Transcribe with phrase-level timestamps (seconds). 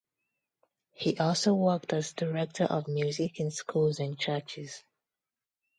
[0.93, 4.83] He also worked as director of music in schools and churches.